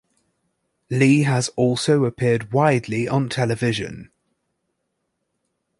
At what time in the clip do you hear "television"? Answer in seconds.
3.29-4.09